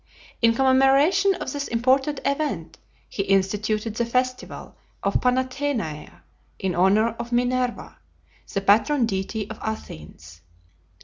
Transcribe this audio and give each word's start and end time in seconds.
In 0.41 0.55
commemoration 0.55 1.35
of 1.35 1.53
this 1.53 1.67
important 1.67 2.21
event, 2.25 2.79
he 3.07 3.21
instituted 3.21 3.93
the 3.93 4.03
festival 4.07 4.75
of 5.03 5.21
Panathenaea, 5.21 6.23
in 6.57 6.73
honor 6.73 7.09
of 7.19 7.31
Minerva, 7.31 7.99
the 8.51 8.61
patron 8.61 9.05
deity 9.05 9.47
of 9.47 9.59
Athens. 9.61 10.41